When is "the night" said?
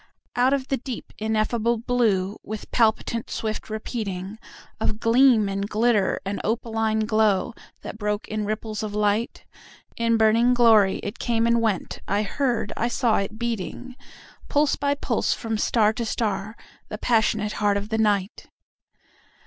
17.89-18.49